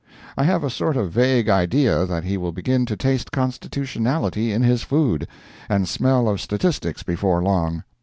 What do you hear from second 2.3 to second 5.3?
will begin to taste constitutionality in his food,